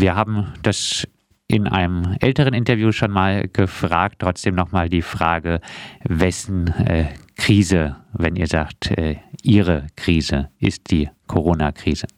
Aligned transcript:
wir 0.00 0.14
haben 0.14 0.52
das 0.62 1.06
in 1.48 1.68
einem 1.68 2.16
älteren 2.20 2.54
Interview 2.54 2.92
schon 2.92 3.10
mal 3.10 3.48
gefragt. 3.48 4.16
Trotzdem 4.18 4.54
nochmal 4.54 4.88
die 4.88 5.02
Frage, 5.02 5.60
wessen 6.04 6.68
äh, 6.86 7.06
Krise, 7.36 7.96
wenn 8.12 8.36
ihr 8.36 8.46
sagt, 8.46 8.90
äh, 8.90 9.16
Ihre 9.42 9.86
Krise 9.96 10.50
ist 10.58 10.90
die 10.90 11.08
Corona-Krise? 11.28 12.08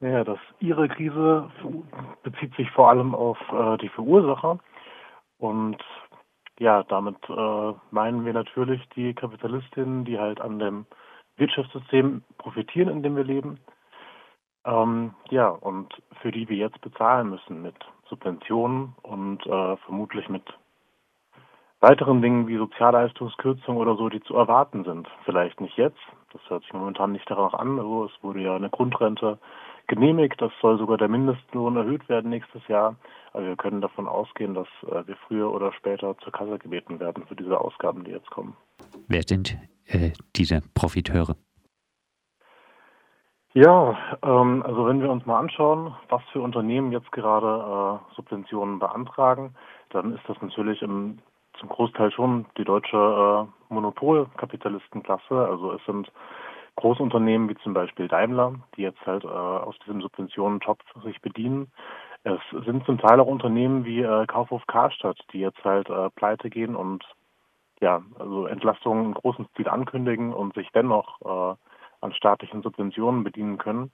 Ja, 0.00 0.22
das 0.22 0.38
Ihre 0.60 0.88
Krise 0.88 1.50
bezieht 2.22 2.54
sich 2.54 2.70
vor 2.70 2.88
allem 2.88 3.14
auf 3.14 3.38
äh, 3.52 3.76
die 3.78 3.88
Verursacher. 3.88 4.58
Und 5.38 5.82
ja, 6.60 6.84
damit 6.84 7.16
äh, 7.28 7.72
meinen 7.90 8.24
wir 8.24 8.32
natürlich 8.32 8.80
die 8.94 9.14
Kapitalistinnen, 9.14 10.04
die 10.04 10.18
halt 10.18 10.40
an 10.40 10.58
dem 10.58 10.86
Wirtschaftssystem 11.36 12.22
profitieren, 12.38 12.88
in 12.88 13.02
dem 13.02 13.16
wir 13.16 13.24
leben. 13.24 13.58
Ähm, 14.68 15.14
ja, 15.30 15.48
und 15.48 15.94
für 16.20 16.30
die 16.30 16.48
wir 16.48 16.56
jetzt 16.56 16.80
bezahlen 16.82 17.30
müssen 17.30 17.62
mit 17.62 17.74
Subventionen 18.08 18.94
und 19.02 19.44
äh, 19.46 19.76
vermutlich 19.78 20.28
mit 20.28 20.42
weiteren 21.80 22.20
Dingen 22.20 22.48
wie 22.48 22.58
Sozialleistungskürzungen 22.58 23.80
oder 23.80 23.96
so, 23.96 24.08
die 24.08 24.20
zu 24.20 24.34
erwarten 24.34 24.84
sind. 24.84 25.08
Vielleicht 25.24 25.60
nicht 25.60 25.76
jetzt, 25.78 26.00
das 26.32 26.42
hört 26.48 26.64
sich 26.64 26.72
momentan 26.72 27.12
nicht 27.12 27.24
danach 27.30 27.54
an, 27.54 27.78
also 27.78 28.06
es 28.06 28.22
wurde 28.22 28.40
ja 28.42 28.56
eine 28.56 28.68
Grundrente 28.68 29.38
genehmigt, 29.86 30.42
das 30.42 30.52
soll 30.60 30.76
sogar 30.76 30.98
der 30.98 31.08
Mindestlohn 31.08 31.76
erhöht 31.76 32.06
werden 32.10 32.30
nächstes 32.30 32.66
Jahr, 32.68 32.96
aber 33.32 33.46
wir 33.46 33.56
können 33.56 33.80
davon 33.80 34.06
ausgehen, 34.06 34.52
dass 34.52 34.68
äh, 34.82 35.06
wir 35.06 35.16
früher 35.28 35.50
oder 35.50 35.72
später 35.72 36.18
zur 36.18 36.32
Kasse 36.32 36.58
gebeten 36.58 37.00
werden 37.00 37.24
für 37.26 37.36
diese 37.36 37.58
Ausgaben, 37.58 38.04
die 38.04 38.10
jetzt 38.10 38.30
kommen. 38.30 38.54
Wer 39.06 39.22
sind 39.26 39.56
äh, 39.86 40.10
diese 40.36 40.60
Profiteure? 40.74 41.36
Ja, 43.58 43.98
ähm, 44.22 44.62
also 44.64 44.86
wenn 44.86 45.02
wir 45.02 45.10
uns 45.10 45.26
mal 45.26 45.40
anschauen, 45.40 45.92
was 46.08 46.22
für 46.32 46.40
Unternehmen 46.40 46.92
jetzt 46.92 47.10
gerade 47.10 47.98
äh, 47.98 48.14
Subventionen 48.14 48.78
beantragen, 48.78 49.56
dann 49.90 50.14
ist 50.14 50.22
das 50.28 50.40
natürlich 50.40 50.80
im, 50.80 51.18
zum 51.58 51.68
Großteil 51.68 52.12
schon 52.12 52.46
die 52.56 52.62
deutsche 52.62 52.96
äh, 52.96 53.74
Monopolkapitalistenklasse. 53.74 55.34
Also 55.34 55.72
es 55.72 55.84
sind 55.86 56.12
Großunternehmen 56.76 57.48
wie 57.48 57.56
zum 57.56 57.74
Beispiel 57.74 58.06
Daimler, 58.06 58.54
die 58.76 58.82
jetzt 58.82 59.04
halt 59.04 59.24
äh, 59.24 59.26
aus 59.26 59.76
diesem 59.80 60.02
Subventionentopf 60.02 60.84
sich 61.02 61.20
bedienen. 61.20 61.72
Es 62.22 62.38
sind 62.64 62.86
zum 62.86 62.98
Teil 62.98 63.18
auch 63.18 63.26
Unternehmen 63.26 63.84
wie 63.84 64.02
äh, 64.02 64.26
Kaufhof 64.26 64.64
Karstadt, 64.68 65.18
die 65.32 65.40
jetzt 65.40 65.64
halt 65.64 65.90
äh, 65.90 66.10
pleite 66.10 66.48
gehen 66.48 66.76
und 66.76 67.02
ja, 67.80 68.02
also 68.20 68.46
Entlastungen 68.46 69.06
im 69.06 69.14
großen 69.14 69.48
Stil 69.54 69.68
ankündigen 69.68 70.32
und 70.32 70.54
sich 70.54 70.68
dennoch 70.72 71.54
äh, 71.54 71.56
an 72.00 72.12
staatlichen 72.12 72.62
Subventionen 72.62 73.24
bedienen 73.24 73.58
können. 73.58 73.90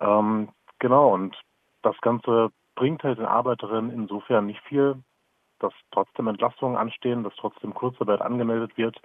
Ähm, 0.00 0.48
genau, 0.78 1.12
und 1.14 1.36
das 1.82 1.96
Ganze 2.00 2.50
bringt 2.74 3.02
halt 3.02 3.18
den 3.18 3.26
Arbeiterinnen 3.26 3.90
insofern 3.90 4.46
nicht 4.46 4.60
viel, 4.62 4.96
dass 5.60 5.72
trotzdem 5.92 6.26
Entlastungen 6.26 6.76
anstehen, 6.76 7.22
dass 7.22 7.34
trotzdem 7.36 7.74
Kurzarbeit 7.74 8.20
angemeldet 8.20 8.76
wird. 8.76 9.00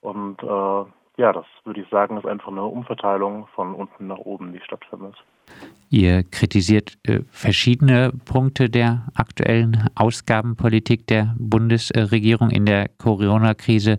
Und 0.00 0.42
äh, 0.42 0.84
ja, 1.20 1.32
das 1.32 1.44
würde 1.64 1.82
ich 1.82 1.88
sagen, 1.90 2.16
ist 2.16 2.26
einfach 2.26 2.48
eine 2.48 2.64
Umverteilung 2.64 3.46
von 3.54 3.74
unten 3.74 4.06
nach 4.06 4.18
oben, 4.18 4.52
die 4.52 4.60
stattfindet. 4.60 5.16
Ihr 5.90 6.22
kritisiert 6.22 6.96
äh, 7.06 7.20
verschiedene 7.30 8.12
Punkte 8.24 8.70
der 8.70 9.08
aktuellen 9.14 9.90
Ausgabenpolitik 9.96 11.06
der 11.08 11.34
Bundesregierung 11.38 12.50
in 12.50 12.64
der 12.64 12.88
Corona-Krise. 12.88 13.98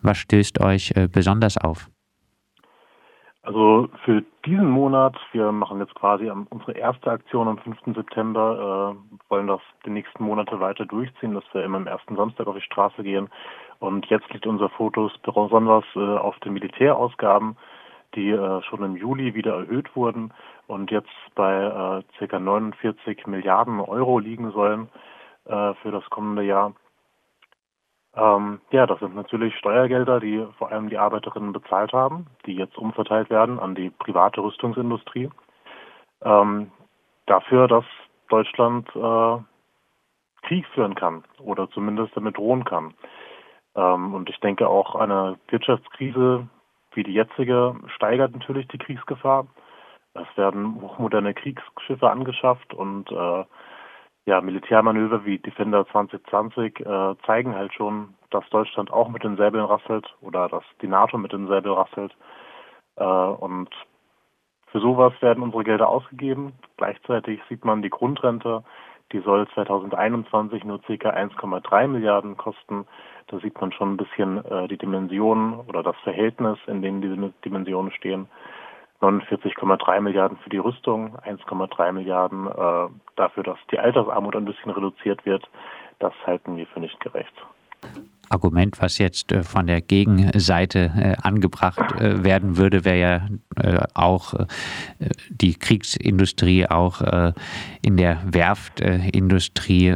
Was 0.00 0.18
stößt 0.18 0.60
euch 0.60 0.92
äh, 0.94 1.08
besonders 1.08 1.58
auf? 1.58 1.90
Also 3.44 3.88
für 4.04 4.22
diesen 4.46 4.70
Monat, 4.70 5.16
wir 5.32 5.50
machen 5.50 5.80
jetzt 5.80 5.96
quasi 5.96 6.30
unsere 6.30 6.72
erste 6.72 7.10
Aktion 7.10 7.48
am 7.48 7.58
5. 7.58 7.76
September, 7.96 8.94
äh, 8.94 9.20
wollen 9.28 9.48
das 9.48 9.60
die 9.84 9.90
nächsten 9.90 10.22
Monate 10.22 10.60
weiter 10.60 10.86
durchziehen, 10.86 11.34
dass 11.34 11.44
wir 11.52 11.64
immer 11.64 11.78
am 11.78 11.88
ersten 11.88 12.14
Samstag 12.14 12.46
auf 12.46 12.54
die 12.54 12.62
Straße 12.62 13.02
gehen. 13.02 13.28
Und 13.80 14.06
jetzt 14.06 14.32
liegt 14.32 14.46
unser 14.46 14.68
Fokus 14.68 15.12
besonders 15.24 15.84
äh, 15.96 15.98
auf 15.98 16.38
den 16.40 16.52
Militärausgaben, 16.52 17.56
die 18.14 18.30
äh, 18.30 18.62
schon 18.62 18.84
im 18.84 18.96
Juli 18.96 19.34
wieder 19.34 19.56
erhöht 19.56 19.94
wurden 19.96 20.32
und 20.68 20.92
jetzt 20.92 21.10
bei 21.34 22.02
äh, 22.20 22.26
ca. 22.28 22.38
49 22.38 23.26
Milliarden 23.26 23.80
Euro 23.80 24.20
liegen 24.20 24.52
sollen 24.52 24.88
äh, 25.46 25.74
für 25.82 25.90
das 25.90 26.08
kommende 26.10 26.44
Jahr. 26.44 26.74
Ähm, 28.14 28.60
ja, 28.70 28.86
das 28.86 29.00
sind 29.00 29.14
natürlich 29.14 29.56
Steuergelder, 29.56 30.20
die 30.20 30.46
vor 30.58 30.70
allem 30.70 30.90
die 30.90 30.98
Arbeiterinnen 30.98 31.52
bezahlt 31.52 31.92
haben, 31.92 32.26
die 32.46 32.54
jetzt 32.54 32.76
umverteilt 32.76 33.30
werden 33.30 33.58
an 33.58 33.74
die 33.74 33.90
private 33.90 34.42
Rüstungsindustrie. 34.42 35.30
Ähm, 36.22 36.70
dafür, 37.26 37.68
dass 37.68 37.84
Deutschland 38.28 38.88
äh, 38.94 39.38
Krieg 40.46 40.66
führen 40.74 40.94
kann 40.94 41.24
oder 41.38 41.70
zumindest 41.70 42.16
damit 42.16 42.36
drohen 42.36 42.64
kann. 42.64 42.94
Ähm, 43.74 44.14
und 44.14 44.28
ich 44.28 44.38
denke 44.40 44.68
auch 44.68 44.94
eine 44.94 45.38
Wirtschaftskrise 45.48 46.48
wie 46.94 47.02
die 47.02 47.14
jetzige 47.14 47.74
steigert 47.94 48.32
natürlich 48.32 48.68
die 48.68 48.78
Kriegsgefahr. 48.78 49.46
Es 50.14 50.36
werden 50.36 50.80
hochmoderne 50.80 51.34
Kriegsschiffe 51.34 52.10
angeschafft 52.10 52.74
und 52.74 53.10
äh, 53.10 53.44
ja, 54.24 54.40
Militärmanöver 54.40 55.24
wie 55.24 55.38
Defender 55.38 55.86
2020 55.88 56.80
äh, 56.80 57.14
zeigen 57.26 57.54
halt 57.54 57.74
schon, 57.74 58.14
dass 58.30 58.48
Deutschland 58.50 58.92
auch 58.92 59.08
mit 59.08 59.24
den 59.24 59.36
Säbeln 59.36 59.64
rasselt 59.64 60.06
oder 60.20 60.48
dass 60.48 60.64
die 60.80 60.86
NATO 60.86 61.18
mit 61.18 61.32
den 61.32 61.48
Säbeln 61.48 61.74
rasselt. 61.74 62.14
Äh, 62.96 63.04
und 63.04 63.68
für 64.66 64.80
sowas 64.80 65.12
werden 65.20 65.42
unsere 65.42 65.64
Gelder 65.64 65.88
ausgegeben. 65.88 66.52
Gleichzeitig 66.76 67.40
sieht 67.48 67.64
man 67.64 67.82
die 67.82 67.90
Grundrente, 67.90 68.64
die 69.12 69.20
soll 69.20 69.46
2021 69.48 70.64
nur 70.64 70.80
ca. 70.80 70.92
1,3 70.92 71.88
Milliarden 71.88 72.36
kosten. 72.36 72.86
Da 73.26 73.38
sieht 73.40 73.60
man 73.60 73.72
schon 73.72 73.92
ein 73.92 73.96
bisschen 73.96 74.44
äh, 74.44 74.68
die 74.68 74.78
Dimensionen 74.78 75.54
oder 75.68 75.82
das 75.82 75.96
Verhältnis, 76.04 76.58
in 76.66 76.80
dem 76.80 77.02
diese 77.02 77.32
Dimensionen 77.44 77.92
stehen. 77.92 78.28
49,3 79.02 80.00
Milliarden 80.00 80.38
für 80.38 80.50
die 80.50 80.58
Rüstung, 80.58 81.16
1,3 81.18 81.92
Milliarden 81.92 82.46
äh, 82.46 82.88
dafür, 83.16 83.42
dass 83.42 83.58
die 83.70 83.78
Altersarmut 83.78 84.36
ein 84.36 84.44
bisschen 84.44 84.70
reduziert 84.70 85.26
wird. 85.26 85.48
Das 85.98 86.12
halten 86.24 86.56
wir 86.56 86.66
für 86.66 86.80
nicht 86.80 86.98
gerecht. 87.00 87.34
Argument, 88.28 88.80
was 88.80 88.98
jetzt 88.98 89.30
äh, 89.30 89.42
von 89.42 89.66
der 89.66 89.80
Gegenseite 89.80 90.90
äh, 90.96 91.16
angebracht 91.22 92.00
äh, 92.00 92.24
werden 92.24 92.56
würde, 92.56 92.84
wäre 92.84 92.98
ja 92.98 93.28
auch 93.94 94.34
die 95.28 95.54
Kriegsindustrie, 95.54 96.66
auch 96.66 97.02
in 97.82 97.96
der 97.96 98.18
Werftindustrie, 98.24 99.94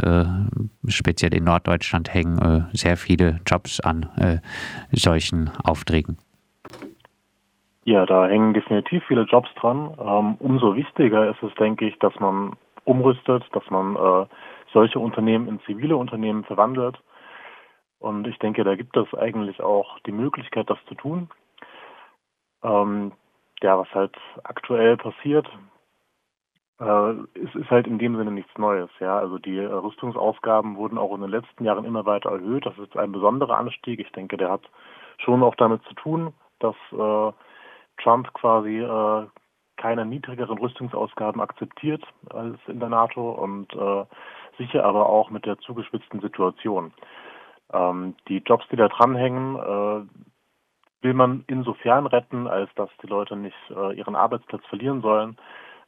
speziell 0.87 1.35
in 1.35 1.45
Norddeutschland, 1.45 2.13
hängen 2.13 2.67
sehr 2.73 2.97
viele 2.97 3.41
Jobs 3.47 3.81
an 3.81 4.09
solchen 4.93 5.51
Aufträgen. 5.65 6.19
Ja, 7.87 8.05
da 8.05 8.27
hängen 8.27 8.53
definitiv 8.53 9.05
viele 9.07 9.23
Jobs 9.23 9.49
dran. 9.55 9.97
Ähm, 10.01 10.35
umso 10.41 10.75
wichtiger 10.75 11.31
ist 11.31 11.41
es, 11.41 11.55
denke 11.55 11.87
ich, 11.87 11.97
dass 12.01 12.19
man 12.19 12.57
umrüstet, 12.83 13.45
dass 13.53 13.63
man 13.71 13.95
äh, 13.95 14.27
solche 14.73 14.99
Unternehmen 14.99 15.47
in 15.47 15.61
zivile 15.61 15.97
Unternehmen 15.97 16.43
verwandelt. 16.43 16.99
Und 18.01 18.27
ich 18.27 18.41
denke, 18.41 18.65
da 18.65 18.75
gibt 18.75 18.97
es 18.97 19.15
eigentlich 19.15 19.61
auch 19.63 20.01
die 20.01 20.11
Möglichkeit, 20.11 20.69
das 20.69 20.79
zu 20.89 20.97
tun. 20.97 21.31
Ähm, 22.65 23.13
ja, 23.63 23.79
was 23.79 23.95
halt 23.95 24.17
aktuell 24.43 24.97
passiert, 24.97 25.49
äh, 26.81 27.13
ist, 27.35 27.55
ist 27.55 27.71
halt 27.71 27.87
in 27.87 28.01
dem 28.01 28.17
Sinne 28.17 28.33
nichts 28.33 28.59
Neues. 28.59 28.91
Ja, 28.99 29.17
also 29.17 29.39
die 29.39 29.59
äh, 29.59 29.65
Rüstungsausgaben 29.67 30.75
wurden 30.75 30.99
auch 30.99 31.15
in 31.15 31.21
den 31.21 31.31
letzten 31.31 31.65
Jahren 31.65 31.85
immer 31.85 32.05
weiter 32.05 32.33
erhöht. 32.33 32.67
Das 32.67 32.77
ist 32.79 32.97
ein 32.97 33.13
besonderer 33.13 33.57
Anstieg. 33.57 34.01
Ich 34.01 34.11
denke, 34.11 34.37
der 34.37 34.51
hat 34.51 34.63
schon 35.19 35.45
auch 35.45 35.55
damit 35.55 35.85
zu 35.85 35.95
tun, 35.95 36.35
dass 36.59 36.75
äh, 36.91 37.33
Trump 38.03 38.33
quasi 38.35 38.81
äh, 38.81 39.27
keine 39.77 40.07
niedrigeren 40.07 40.59
Rüstungsausgaben 40.59 41.41
akzeptiert 41.41 42.03
als 42.31 42.59
in 42.67 42.81
der 42.81 42.89
NATO 42.89 43.31
und 43.31 43.73
äh, 43.75 44.05
sicher 44.59 44.85
aber 44.85 45.09
auch 45.09 45.31
mit 45.31 45.45
der 45.47 45.59
zugespitzten 45.59 46.21
Situation. 46.21 46.93
Ähm, 47.73 48.15
die 48.29 48.39
Jobs, 48.39 48.67
die 48.71 48.77
da 48.77 48.89
dranhängen, 48.89 49.57
äh, 49.57 51.03
will 51.03 51.15
man 51.15 51.45
insofern 51.47 52.07
retten, 52.07 52.47
als 52.47 52.71
dass 52.75 52.91
die 53.03 53.07
Leute 53.07 53.37
nicht 53.37 53.57
äh, 53.71 53.95
ihren 53.95 54.17
Arbeitsplatz 54.17 54.65
verlieren 54.67 55.03
sollen, 55.03 55.37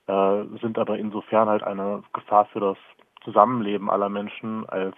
äh, 0.06 0.44
sind 0.60 0.78
aber 0.78 0.98
insofern 0.98 1.48
halt 1.48 1.62
eine 1.62 2.02
Gefahr 2.12 2.46
für 2.46 2.60
das 2.60 2.78
Zusammenleben 3.24 3.90
aller 3.90 4.08
Menschen, 4.08 4.68
als 4.68 4.96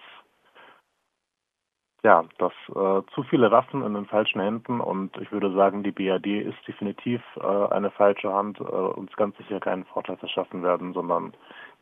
ja, 2.03 2.25
dass 2.39 2.53
äh, 2.69 3.01
zu 3.13 3.23
viele 3.29 3.51
Waffen 3.51 3.83
in 3.83 3.93
den 3.93 4.05
falschen 4.05 4.41
Händen 4.41 4.79
und 4.79 5.15
ich 5.17 5.31
würde 5.31 5.53
sagen, 5.53 5.83
die 5.83 5.91
BRD 5.91 6.41
ist 6.41 6.57
definitiv 6.67 7.21
äh, 7.35 7.73
eine 7.73 7.91
falsche 7.91 8.33
Hand, 8.33 8.59
äh, 8.59 8.63
uns 8.63 9.11
ganz 9.15 9.37
sicher 9.37 9.59
keinen 9.59 9.85
Vorteil 9.85 10.17
verschaffen 10.17 10.63
werden, 10.63 10.93
sondern 10.93 11.33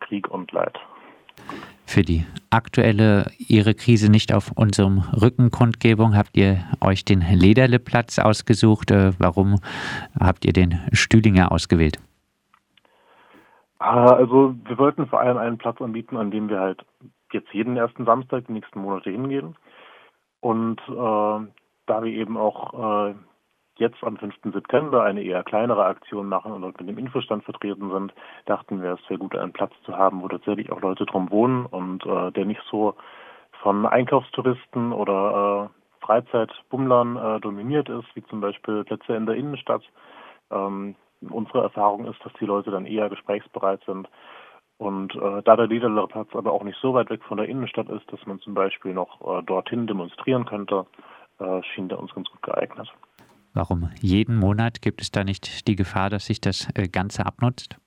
Krieg 0.01 0.29
und 0.29 0.51
Leid. 0.51 0.77
Für 1.85 2.01
die 2.01 2.25
aktuelle 2.49 3.31
Ihre 3.37 3.73
Krise 3.73 4.11
nicht 4.11 4.33
auf 4.33 4.51
unserem 4.55 4.99
Rückenkundgebung 4.99 6.15
habt 6.15 6.35
ihr 6.35 6.65
euch 6.81 7.05
den 7.05 7.21
Lederleplatz 7.21 8.19
ausgesucht. 8.19 8.91
Äh, 8.91 9.13
warum 9.19 9.55
habt 10.19 10.45
ihr 10.45 10.53
den 10.53 10.79
Stühlinger 10.91 11.51
ausgewählt? 11.51 11.97
Ah, 13.79 14.11
also 14.11 14.53
wir 14.65 14.77
wollten 14.77 15.07
vor 15.07 15.21
allem 15.21 15.37
einen 15.37 15.57
Platz 15.57 15.81
anbieten, 15.81 16.17
an 16.17 16.31
dem 16.31 16.49
wir 16.49 16.59
halt 16.59 16.85
jetzt 17.31 17.53
jeden 17.53 17.77
ersten 17.77 18.03
Samstag 18.03 18.45
die 18.47 18.53
nächsten 18.53 18.81
Monate 18.81 19.09
hingehen. 19.09 19.55
Und 20.41 20.79
äh, 20.87 21.47
da 21.85 22.03
wir 22.03 22.11
eben 22.11 22.37
auch 22.37 23.09
äh, 23.09 23.15
jetzt 23.79 24.03
am 24.03 24.17
5. 24.17 24.35
September 24.53 25.03
eine 25.03 25.23
eher 25.23 25.43
kleinere 25.43 25.85
Aktion 25.85 26.27
machen 26.27 26.51
und 26.51 26.79
mit 26.79 26.89
dem 26.89 26.97
Infostand 26.97 27.43
vertreten 27.43 27.89
sind, 27.91 28.13
dachten 28.45 28.81
wir, 28.81 28.93
es 28.93 29.09
wäre 29.09 29.19
gut, 29.19 29.35
einen 29.35 29.53
Platz 29.53 29.73
zu 29.85 29.97
haben, 29.97 30.21
wo 30.21 30.27
tatsächlich 30.27 30.71
auch 30.71 30.81
Leute 30.81 31.05
drum 31.05 31.31
wohnen 31.31 31.65
und 31.65 32.05
äh, 32.05 32.31
der 32.31 32.45
nicht 32.45 32.61
so 32.69 32.95
von 33.61 33.85
Einkaufstouristen 33.85 34.93
oder 34.93 35.69
äh, 35.71 36.05
Freizeitbummlern 36.05 37.17
äh, 37.17 37.39
dominiert 37.39 37.89
ist, 37.89 38.07
wie 38.15 38.23
zum 38.25 38.41
Beispiel 38.41 38.83
Plätze 38.83 39.15
in 39.15 39.25
der 39.25 39.35
Innenstadt. 39.35 39.83
Ähm, 40.51 40.95
unsere 41.21 41.63
Erfahrung 41.63 42.05
ist, 42.05 42.23
dass 42.23 42.33
die 42.39 42.45
Leute 42.45 42.71
dann 42.71 42.85
eher 42.85 43.09
gesprächsbereit 43.09 43.81
sind. 43.85 44.07
Und 44.79 45.13
äh, 45.13 45.41
da 45.43 45.57
der 45.57 45.67
Liederlerplatz 45.67 46.29
aber 46.33 46.53
auch 46.53 46.63
nicht 46.63 46.79
so 46.81 46.93
weit 46.93 47.09
weg 47.09 47.21
von 47.25 47.37
der 47.37 47.49
Innenstadt 47.49 47.89
ist, 47.89 48.09
dass 48.13 48.25
man 48.25 48.39
zum 48.39 48.53
Beispiel 48.53 48.93
noch 48.93 49.19
äh, 49.19 49.43
dorthin 49.43 49.87
demonstrieren 49.87 50.45
könnte, 50.45 50.85
äh, 51.39 51.61
schien 51.63 51.89
der 51.89 51.99
uns 51.99 52.15
ganz 52.15 52.29
gut 52.29 52.41
geeignet. 52.41 52.89
Warum 53.53 53.89
jeden 53.99 54.37
Monat 54.37 54.81
gibt 54.81 55.01
es 55.01 55.11
da 55.11 55.25
nicht 55.25 55.67
die 55.67 55.75
Gefahr, 55.75 56.09
dass 56.09 56.27
sich 56.27 56.39
das 56.39 56.69
äh, 56.75 56.87
Ganze 56.87 57.25
abnutzt? 57.25 57.77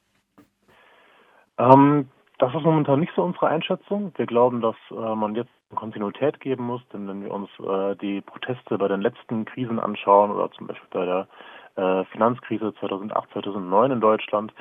Ähm, 1.57 2.09
das 2.39 2.55
ist 2.55 2.63
momentan 2.63 3.01
nicht 3.01 3.15
so 3.17 3.23
unsere 3.23 3.47
Einschätzung. 3.47 4.13
Wir 4.17 4.27
glauben, 4.27 4.61
dass 4.61 4.77
äh, 4.91 5.15
man 5.15 5.35
jetzt 5.35 5.51
Kontinuität 5.75 6.41
geben 6.41 6.67
muss, 6.67 6.83
denn 6.93 7.09
wenn 7.09 7.25
wir 7.25 7.33
uns 7.33 7.49
äh, 7.59 7.97
die 7.97 8.21
Proteste 8.21 8.77
bei 8.77 8.89
den 8.89 9.01
letzten 9.01 9.47
Krisen 9.47 9.81
anschauen 9.81 10.31
oder 10.31 10.51
zum 10.53 10.67
Beispiel 10.67 10.89
bei 10.91 11.07
der 11.07 11.27
Finanzkrise 12.11 12.75
2008, 12.81 13.31
2009 13.33 13.93
in 13.93 14.01
Deutschland, 14.03 14.53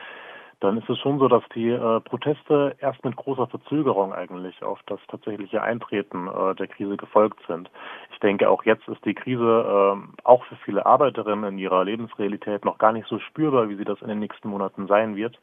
dann 0.62 0.78
ist 0.78 0.90
es 0.90 1.00
schon 1.00 1.18
so, 1.18 1.28
dass 1.28 1.44
die 1.56 1.69
äh, 1.69 2.00
Proteste 2.02 2.75
erst 2.80 3.04
mit 3.04 3.16
großer 3.16 3.48
Verzögerung 3.48 4.13
eigentlich 4.13 4.62
auf 4.63 4.80
das 4.86 5.00
tatsächliche 5.08 5.63
Eintreten 5.63 6.28
äh, 6.28 6.54
der 6.54 6.68
Krise 6.68 6.98
gefolgt 6.98 7.40
sind. 7.48 7.69
Ich 8.13 8.19
denke, 8.19 8.48
auch 8.48 8.63
jetzt 8.63 8.88
ist 8.88 9.04
die 9.04 9.16
Krise 9.16 9.42
äh, 9.44 10.24
auch 10.24 10.46
für 10.46 10.56
viele 10.58 10.86
Arbeiterinnen 10.86 11.54
in 11.54 11.58
ihrer 11.58 11.84
Lebensrealität 11.84 12.63
noch 12.63 12.78
gar 12.78 12.94
nicht 12.94 13.08
so 13.08 13.18
spürbar, 13.19 13.69
wie 13.69 13.75
sie 13.75 13.86
das 13.86 14.02
in 14.04 14.08
den 14.08 14.19
nächsten 14.19 14.50
Monaten 14.50 14.86
sein 14.86 15.16
wird. 15.16 15.40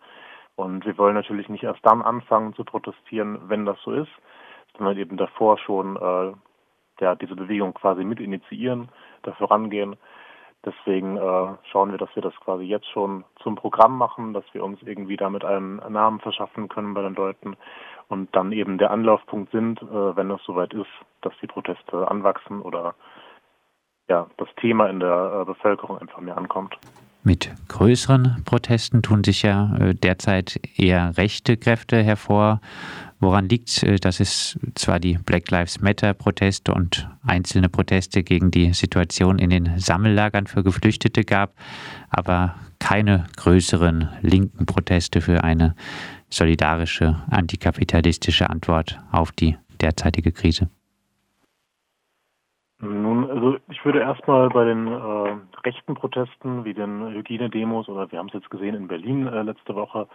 Und 0.55 0.87
wir 0.87 0.97
wollen 0.99 1.15
natürlich 1.15 1.49
nicht 1.49 1.65
erst 1.65 1.85
dann 1.85 2.01
anfangen 2.01 2.55
zu 2.55 2.65
protestieren, 2.65 3.41
wenn 3.49 3.67
das 3.67 3.79
so 3.83 3.93
ist, 3.93 4.13
sondern 4.77 4.97
eben 4.97 5.17
davor 5.17 5.59
schon 5.59 5.97
äh, 5.97 6.33
ja, 7.01 7.17
diese 7.17 7.35
Bewegung 7.35 7.75
quasi 7.75 8.05
mit 8.05 8.21
initiieren, 8.21 8.89
da 9.23 9.33
vorangehen 9.33 9.97
Deswegen 10.65 11.17
äh, 11.17 11.55
schauen 11.71 11.93
wir, 11.93 11.99
dass 11.99 12.15
wir 12.15 12.23
das 12.23 12.35
quasi 12.41 12.65
jetzt 12.65 12.89
schon 12.91 13.25
zum 13.43 13.55
Programm 13.55 13.97
machen, 13.97 14.35
dass 14.35 14.45
wir 14.53 14.65
uns 14.65 14.83
irgendwie 14.83 15.17
damit 15.17 15.45
einen 15.45 15.77
Namen 15.77 16.19
verschaffen 16.19 16.69
können 16.69 16.95
bei 16.95 17.03
den 17.03 17.15
Leuten 17.15 17.57
und 18.09 18.35
dann 18.35 18.51
eben 18.53 18.77
der 18.77 18.91
Anlaufpunkt 18.91 19.53
sind, 19.53 19.81
äh, 19.83 20.17
wenn 20.17 20.31
es 20.31 20.43
soweit 20.45 20.75
ist, 20.75 20.91
dass 21.21 21.33
die 21.41 21.47
Proteste 21.47 22.11
anwachsen 22.11 22.61
oder 22.63 22.95
ja, 24.09 24.27
das 24.37 24.49
Thema 24.57 24.89
in 24.89 25.01
der 25.01 25.41
äh, 25.43 25.45
Bevölkerung 25.45 25.99
einfach 25.99 26.21
mehr 26.21 26.37
ankommt. 26.37 26.77
Mit 27.29 27.51
größeren 27.69 28.43
Protesten 28.47 29.03
tun 29.03 29.23
sich 29.23 29.43
ja 29.43 29.77
äh, 29.77 29.95
derzeit 29.95 30.59
eher 30.79 31.19
rechte 31.19 31.59
Kräfte 31.59 32.03
hervor. 32.03 32.63
Woran 33.21 33.51
liegt 33.51 33.69
es, 33.69 33.83
äh, 33.83 33.97
dass 33.97 34.19
es 34.19 34.59
zwar 34.75 34.99
die 34.99 35.19
Black 35.19 35.51
Lives 35.51 35.79
Matter 35.83 36.15
Proteste 36.15 36.73
und 36.73 37.07
einzelne 37.23 37.69
Proteste 37.69 38.23
gegen 38.23 38.51
die 38.51 38.73
Situation 38.73 39.39
in 39.39 39.51
den 39.51 39.79
Sammellagern 39.79 40.47
für 40.47 40.65
Geflüchtete 40.65 41.23
gab, 41.25 41.53
aber 42.09 42.55
keine 42.79 43.27
größeren 43.37 44.09
linken 44.23 44.65
Proteste 44.65 45.21
für 45.21 45.45
eine 45.45 45.75
solidarische, 46.31 47.17
antikapitalistische 47.29 48.49
Antwort 48.49 49.01
auf 49.13 49.33
die 49.33 49.59
derzeitige 49.83 50.33
Krise? 50.33 50.71
Nun, 52.81 53.29
also 53.29 53.57
ich 53.71 53.85
würde 53.85 54.01
erstmal 54.01 54.49
bei 54.51 54.65
den 54.65 54.87
äh, 54.87 55.37
rechten 55.65 55.95
Protesten 55.95 56.65
wie 56.65 56.75
den 56.75 57.09
Hygienedemos 57.13 57.89
oder 57.89 58.11
wir 58.13 58.21
haben 58.21 58.29
es 58.29 58.35
jetzt 58.35 58.51
gesehen 58.51 58.77
in 58.77 58.87
Berlin 58.87 59.27
äh, 59.27 59.43
letzte 59.43 59.75
Woche 59.75 60.07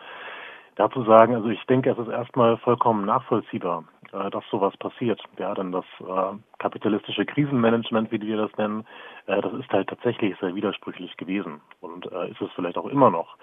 dazu 0.75 1.03
sagen, 1.03 1.35
also 1.35 1.49
ich 1.49 1.63
denke, 1.65 1.91
es 1.91 1.97
ist 1.97 2.07
erstmal 2.07 2.57
vollkommen 2.57 3.05
nachvollziehbar, 3.05 3.83
äh, 4.13 4.29
dass 4.29 4.45
sowas 4.49 4.75
passiert. 4.77 5.21
Ja, 5.37 5.53
denn 5.53 5.73
das 5.73 5.83
äh, 5.99 6.37
kapitalistische 6.59 7.25
Krisenmanagement, 7.25 8.13
wie 8.13 8.21
wir 8.21 8.37
das 8.37 8.55
nennen, 8.57 8.85
äh, 9.27 9.41
das 9.41 9.53
ist 9.53 9.71
halt 9.73 9.89
tatsächlich 9.89 10.33
sehr 10.39 10.55
widersprüchlich 10.55 11.17
gewesen 11.17 11.59
und 11.81 12.09
äh, 12.13 12.29
ist 12.29 12.41
es 12.41 12.49
vielleicht 12.55 12.77
auch 12.77 12.87
immer 12.87 13.09
noch. 13.09 13.35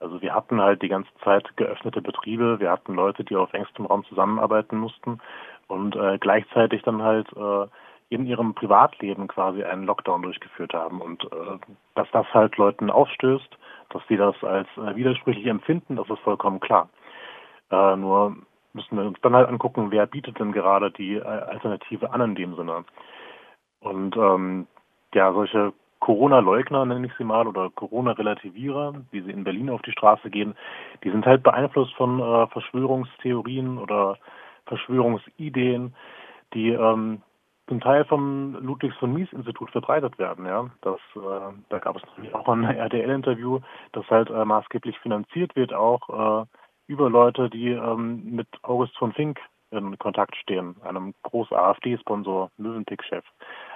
Also 0.00 0.20
wir 0.20 0.34
hatten 0.34 0.60
halt 0.60 0.82
die 0.82 0.88
ganze 0.88 1.10
Zeit 1.22 1.56
geöffnete 1.56 2.02
Betriebe, 2.02 2.58
wir 2.58 2.72
hatten 2.72 2.94
Leute, 2.94 3.22
die 3.22 3.36
auf 3.36 3.52
engstem 3.52 3.86
Raum 3.86 4.04
zusammenarbeiten 4.04 4.76
mussten 4.78 5.20
und 5.68 5.94
äh, 5.94 6.18
gleichzeitig 6.18 6.82
dann 6.82 7.02
halt 7.02 7.28
äh, 7.36 7.66
in 8.08 8.26
ihrem 8.26 8.54
Privatleben 8.54 9.28
quasi 9.28 9.64
einen 9.64 9.84
Lockdown 9.84 10.22
durchgeführt 10.22 10.74
haben 10.74 11.00
und 11.00 11.24
äh, 11.24 11.58
dass 11.94 12.08
das 12.12 12.26
halt 12.32 12.56
Leuten 12.56 12.90
aufstößt, 12.90 13.58
dass 13.90 14.02
sie 14.08 14.16
das 14.16 14.34
als 14.42 14.68
äh, 14.76 14.94
widersprüchlich 14.96 15.46
empfinden, 15.46 15.96
das 15.96 16.08
ist 16.08 16.20
vollkommen 16.20 16.60
klar. 16.60 16.88
Äh, 17.70 17.96
nur 17.96 18.36
müssen 18.72 18.96
wir 18.96 19.04
uns 19.04 19.20
dann 19.22 19.34
halt 19.34 19.48
angucken, 19.48 19.90
wer 19.90 20.06
bietet 20.06 20.38
denn 20.38 20.52
gerade 20.52 20.90
die 20.90 21.14
äh, 21.14 21.22
Alternative 21.22 22.12
an 22.12 22.20
in 22.20 22.34
dem 22.34 22.56
Sinne. 22.56 22.84
Und 23.80 24.16
ähm, 24.16 24.66
ja, 25.14 25.32
solche 25.32 25.72
Corona-Leugner, 26.00 26.84
nenne 26.84 27.06
ich 27.06 27.12
sie 27.16 27.24
mal, 27.24 27.46
oder 27.46 27.70
Corona-Relativierer, 27.70 28.94
wie 29.10 29.22
sie 29.22 29.30
in 29.30 29.44
Berlin 29.44 29.70
auf 29.70 29.80
die 29.82 29.92
Straße 29.92 30.28
gehen, 30.28 30.54
die 31.02 31.10
sind 31.10 31.24
halt 31.24 31.42
beeinflusst 31.42 31.94
von 31.94 32.20
äh, 32.20 32.46
Verschwörungstheorien 32.48 33.78
oder 33.78 34.18
Verschwörungsideen, 34.66 35.94
die 36.52 36.70
ähm, 36.70 37.22
zum 37.66 37.80
Teil 37.80 38.04
vom 38.04 38.54
Ludwigs 38.60 38.96
von 38.96 39.12
Mies 39.12 39.32
Institut 39.32 39.70
verbreitet 39.70 40.18
werden. 40.18 40.46
Ja, 40.46 40.70
das, 40.82 41.00
äh, 41.16 41.52
da 41.68 41.78
gab 41.78 41.96
es 41.96 42.02
natürlich 42.04 42.34
auch 42.34 42.48
ein 42.48 42.64
RTL-Interview, 42.64 43.60
das 43.92 44.08
halt 44.10 44.30
äh, 44.30 44.44
maßgeblich 44.44 44.98
finanziert 44.98 45.56
wird, 45.56 45.72
auch 45.72 46.42
äh, 46.42 46.46
über 46.86 47.08
Leute, 47.08 47.48
die 47.48 47.70
ähm, 47.70 48.34
mit 48.36 48.48
August 48.62 48.96
von 48.98 49.12
Fink 49.12 49.40
in 49.70 49.98
Kontakt 49.98 50.36
stehen, 50.36 50.76
einem 50.82 51.14
großen 51.22 51.56
AfD-Sponsor, 51.56 52.50
Mövenpick-Chef. 52.58 53.24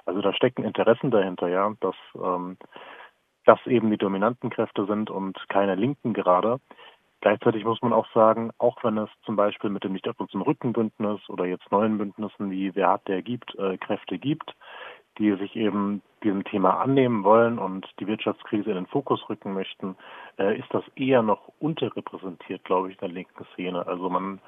Also 0.07 0.21
da 0.21 0.33
stecken 0.33 0.65
Interessen 0.65 1.11
dahinter, 1.11 1.49
ja, 1.49 1.73
dass 1.81 1.97
ähm, 2.15 2.57
das 3.45 3.59
eben 3.67 3.91
die 3.91 3.97
dominanten 3.97 4.51
Kräfte 4.51 4.87
sind 4.87 5.11
und 5.11 5.37
keine 5.49 5.75
Linken 5.75 6.13
gerade. 6.13 6.61
Gleichzeitig 7.21 7.65
muss 7.65 7.83
man 7.83 7.93
auch 7.93 8.07
sagen, 8.13 8.53
auch 8.59 8.83
wenn 8.85 8.97
es 8.97 9.11
zum 9.25 9.35
Beispiel 9.35 9.71
mit 9.71 9.83
dem 9.83 9.93
Nicht 9.93 10.07
unserem 10.07 10.43
Rückenbündnis 10.43 11.21
oder 11.29 11.47
jetzt 11.47 11.71
neuen 11.73 11.99
Bündnissen 11.99 12.51
wie 12.51 12.75
Wer 12.75 12.91
hat, 12.91 13.09
der 13.09 13.23
gibt, 13.23 13.55
äh, 13.57 13.77
Kräfte 13.77 14.19
gibt, 14.19 14.55
die 15.19 15.35
sich 15.35 15.57
eben 15.57 16.01
diesem 16.23 16.45
Thema 16.45 16.81
annehmen 16.81 17.25
wollen 17.25 17.59
und 17.59 17.87
die 17.99 18.07
Wirtschaftskrise 18.07 18.71
in 18.71 18.77
den 18.77 18.87
Fokus 18.87 19.29
rücken 19.29 19.53
möchten, 19.53 19.97
äh, 20.39 20.57
ist 20.59 20.73
das 20.73 20.85
eher 20.95 21.23
noch 21.23 21.49
unterrepräsentiert, 21.59 22.65
glaube 22.65 22.89
ich, 22.89 22.95
in 22.95 23.01
der 23.01 23.09
linken 23.09 23.45
Szene. 23.53 23.87
Also 23.87 24.09
man 24.09 24.41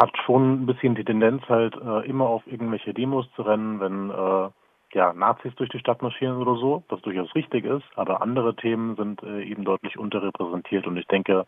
hat 0.00 0.16
schon 0.24 0.62
ein 0.62 0.66
bisschen 0.66 0.94
die 0.94 1.04
Tendenz 1.04 1.42
halt 1.48 1.76
äh, 1.76 2.08
immer 2.08 2.26
auf 2.26 2.46
irgendwelche 2.46 2.94
Demos 2.94 3.26
zu 3.36 3.42
rennen, 3.42 3.80
wenn 3.80 4.10
äh, 4.10 4.50
ja, 4.94 5.12
Nazis 5.12 5.54
durch 5.56 5.70
die 5.70 5.78
Stadt 5.78 6.02
marschieren 6.02 6.36
oder 6.36 6.56
so, 6.56 6.84
was 6.88 7.00
durchaus 7.02 7.34
richtig 7.34 7.64
ist, 7.64 7.84
aber 7.96 8.20
andere 8.20 8.54
Themen 8.56 8.96
sind 8.96 9.22
äh, 9.22 9.42
eben 9.42 9.64
deutlich 9.64 9.98
unterrepräsentiert 9.98 10.86
und 10.86 10.96
ich 10.96 11.06
denke, 11.06 11.46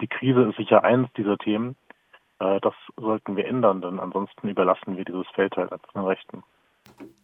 die 0.00 0.08
Krise 0.08 0.42
ist 0.42 0.56
sicher 0.56 0.84
eines 0.84 1.12
dieser 1.14 1.38
Themen. 1.38 1.76
Äh, 2.38 2.60
das 2.60 2.74
sollten 2.96 3.36
wir 3.36 3.46
ändern, 3.46 3.80
denn 3.82 4.00
ansonsten 4.00 4.48
überlassen 4.48 4.96
wir 4.96 5.04
dieses 5.04 5.26
Feld 5.34 5.56
halt 5.56 5.72
den 5.94 6.02
Rechten. 6.02 6.42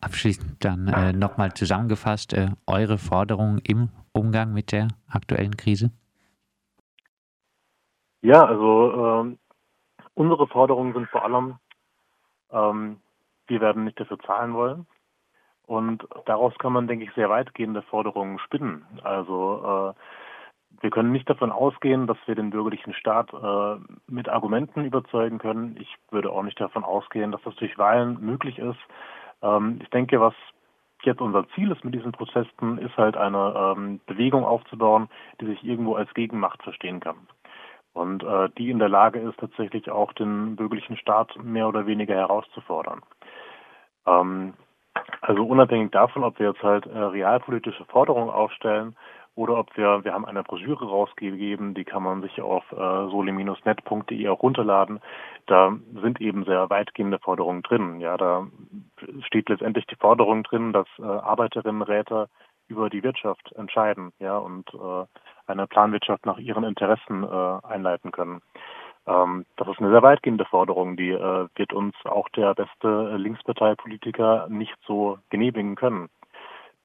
Abschließend 0.01 0.65
dann 0.65 0.89
äh, 0.89 1.13
nochmal 1.13 1.53
zusammengefasst, 1.53 2.33
äh, 2.33 2.49
eure 2.67 2.99
Forderungen 2.99 3.61
im 3.65 3.89
Umgang 4.13 4.53
mit 4.53 4.73
der 4.73 4.89
aktuellen 5.09 5.57
Krise? 5.57 5.91
Ja, 8.23 8.45
also 8.45 9.27
äh, 9.27 9.37
unsere 10.15 10.47
Forderungen 10.47 10.93
sind 10.93 11.09
vor 11.09 11.25
allem, 11.25 11.57
ähm, 12.51 13.01
wir 13.47 13.61
werden 13.61 13.85
nicht 13.85 13.99
dafür 13.99 14.19
zahlen 14.21 14.55
wollen. 14.55 14.87
Und 15.67 16.09
daraus 16.25 16.55
kann 16.59 16.73
man, 16.73 16.89
denke 16.89 17.05
ich, 17.05 17.13
sehr 17.13 17.29
weitgehende 17.29 17.83
Forderungen 17.83 18.39
spinnen. 18.39 18.87
Also 19.03 19.95
äh, 19.95 20.01
wir 20.81 20.91
können 20.91 21.13
nicht 21.13 21.29
davon 21.29 21.51
ausgehen, 21.51 22.07
dass 22.07 22.19
wir 22.27 22.35
den 22.35 22.51
bürgerlichen 22.51 22.95
Staat 22.95 23.33
äh, 23.33 23.81
mit 24.07 24.29
Argumenten 24.29 24.85
überzeugen 24.85 25.39
können. 25.39 25.77
Ich 25.81 25.97
würde 26.11 26.31
auch 26.31 26.43
nicht 26.43 26.61
davon 26.61 26.85
ausgehen, 26.85 27.33
dass 27.33 27.43
das 27.43 27.55
durch 27.57 27.77
Wahlen 27.79 28.19
möglich 28.21 28.59
ist. 28.59 28.79
Ähm, 29.43 29.81
ich 29.83 29.91
denke, 29.91 30.21
was 30.21 30.35
jetzt 31.03 31.21
unser 31.21 31.49
Ziel 31.51 31.71
ist 31.71 31.85
mit 31.85 31.95
diesen 31.95 32.13
Protesten, 32.13 32.79
ist 32.79 32.97
halt 32.97 33.17
eine 33.17 33.55
ähm, 33.57 34.01
Bewegung 34.07 34.45
aufzubauen, 34.45 35.09
die 35.41 35.47
sich 35.47 35.65
irgendwo 35.65 35.95
als 35.95 36.13
Gegenmacht 36.15 36.63
verstehen 36.63 37.01
kann. 37.01 37.17
Und 37.93 38.23
äh, 38.23 38.49
die 38.59 38.71
in 38.71 38.79
der 38.79 38.89
Lage 38.89 39.19
ist, 39.19 39.39
tatsächlich 39.39 39.91
auch 39.91 40.13
den 40.13 40.55
bürgerlichen 40.57 40.97
Staat 40.97 41.37
mehr 41.43 41.69
oder 41.69 41.87
weniger 41.87 42.15
herauszufordern. 42.15 43.03
Ähm, 44.07 44.55
also 45.21 45.45
unabhängig 45.45 45.91
davon, 45.91 46.25
ob 46.25 46.39
wir 46.39 46.49
jetzt 46.49 46.63
halt 46.63 46.87
äh, 46.87 46.99
realpolitische 46.99 47.85
Forderungen 47.87 48.31
aufstellen 48.31 48.97
oder 49.39 49.57
ob 49.57 49.77
wir, 49.77 50.05
wir 50.05 50.13
haben 50.13 50.25
eine 50.25 50.43
Broschüre 50.43 50.85
rausgegeben, 50.85 51.73
die 51.73 51.85
kann 51.85 52.03
man 52.03 52.23
sich 52.23 52.43
auf 52.43 52.65
äh, 52.73 53.09
sole-net.de 53.09 54.29
auch 54.29 54.43
runterladen. 54.43 54.99
Da 55.47 55.77
sind 56.03 56.21
eben 56.21 56.45
sehr 56.45 56.69
weitgehende 56.71 57.21
Forderungen 57.21 57.63
drin. 57.63 58.01
Ja, 58.01 58.17
da 58.17 58.49
steht 59.27 59.49
letztendlich 59.49 59.87
die 59.87 59.95
Forderung 59.95 60.43
drin, 60.43 60.73
dass 60.73 60.89
äh, 60.99 61.05
Arbeiterinnenräte 61.05 62.29
über 62.67 62.91
die 62.91 63.05
Wirtschaft 63.05 63.53
entscheiden, 63.53 64.13
ja, 64.19 64.37
und 64.37 64.69
äh, 64.75 65.07
eine 65.47 65.69
Planwirtschaft 65.69 66.27
nach 66.27 66.39
ihren 66.39 66.65
Interessen 66.65 67.23
äh, 67.23 67.65
einleiten 67.65 68.11
können. 68.11 68.43
Ähm, 69.07 69.47
das 69.57 69.69
ist 69.69 69.79
eine 69.79 69.91
sehr 69.91 70.03
weitgehende 70.03 70.47
Forderung, 70.47 70.97
die 70.97 71.11
äh, 71.11 71.47
wird 71.55 71.73
uns 71.73 71.95
auch 72.05 72.29
der 72.31 72.55
beste 72.57 73.17
Linksparteipolitiker 73.17 74.49
nicht 74.51 74.77
so 74.85 75.19
genehmigen 75.31 75.77
können. 75.77 76.09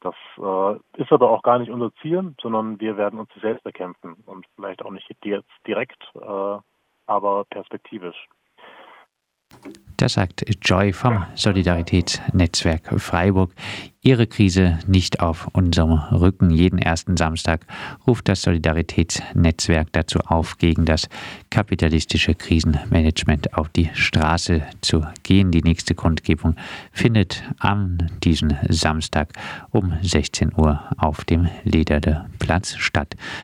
Das 0.03 0.15
äh, 0.37 1.01
ist 1.01 1.13
aber 1.13 1.29
auch 1.29 1.43
gar 1.43 1.59
nicht 1.59 1.71
unser 1.71 1.93
Ziel, 2.01 2.35
sondern 2.41 2.77
wir 2.81 2.97
werden 2.97 3.19
uns 3.19 3.29
selbst 3.41 3.63
bekämpfen 3.63 4.15
und 4.25 4.45
vielleicht 4.55 4.83
auch 4.83 4.91
nicht 4.91 5.09
jetzt 5.23 5.49
direkt, 5.65 6.03
äh, 6.15 6.57
aber 7.05 7.45
perspektivisch. 7.45 8.27
Das 9.97 10.13
sagt 10.13 10.43
Joy 10.61 10.91
vom 10.91 11.25
Solidaritätsnetzwerk 11.35 12.99
Freiburg. 12.99 13.51
Ihre 14.01 14.27
Krise 14.27 14.79
nicht 14.85 15.21
auf 15.21 15.47
unserem 15.53 15.93
Rücken. 15.93 16.49
Jeden 16.49 16.77
ersten 16.77 17.15
Samstag 17.15 17.65
ruft 18.05 18.27
das 18.27 18.41
Solidaritätsnetzwerk 18.41 19.93
dazu 19.93 20.19
auf, 20.19 20.57
gegen 20.57 20.83
das 20.83 21.07
kapitalistische 21.49 22.35
Krisenmanagement 22.35 23.53
auf 23.53 23.69
die 23.69 23.89
Straße 23.93 24.63
zu 24.81 25.05
gehen. 25.23 25.51
Die 25.51 25.61
nächste 25.61 25.95
Kundgebung 25.95 26.57
findet 26.91 27.43
an 27.59 28.11
diesem 28.25 28.57
Samstag 28.67 29.29
um 29.71 29.93
16 30.01 30.51
Uhr 30.57 30.81
auf 30.97 31.23
dem 31.23 31.47
Lederde 31.63 32.25
Platz 32.39 32.75
statt. 32.75 33.15